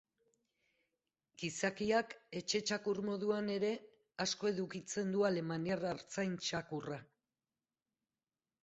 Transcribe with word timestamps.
Gizakiak 1.43 2.15
etxe-txakur 2.41 3.03
moduan 3.11 3.53
ere 3.57 3.69
asko 4.27 4.53
edukitzen 4.55 5.13
du 5.17 5.29
alemaniar 5.31 5.87
artzain 5.95 6.37
txakurra. 6.49 7.01